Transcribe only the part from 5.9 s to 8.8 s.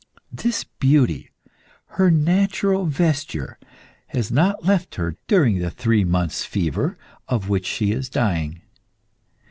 months' fever of which she is dying.